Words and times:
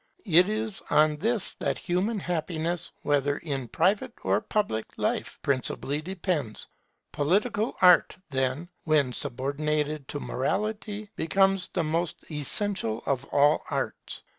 It 0.25 0.49
is 0.49 0.81
on 0.89 1.17
this 1.17 1.53
that 1.59 1.77
human 1.77 2.17
happiness, 2.17 2.91
whether 3.03 3.37
in 3.37 3.67
private 3.67 4.13
or 4.23 4.41
public 4.41 4.87
life, 4.97 5.37
principally 5.43 6.01
depends. 6.01 6.65
Political 7.11 7.77
art, 7.83 8.17
then, 8.31 8.67
when 8.85 9.13
subordinated 9.13 10.07
to 10.07 10.19
morality, 10.19 11.11
becomes 11.15 11.67
the 11.67 11.83
most 11.83 12.25
essential 12.31 13.03
of 13.05 13.25
all 13.25 13.61
arts. 13.69 14.23